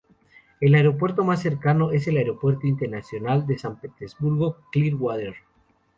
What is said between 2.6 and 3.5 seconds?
Internacional